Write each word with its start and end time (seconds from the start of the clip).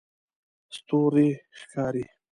ستوری 0.75 1.29
ښکاري 1.57 2.03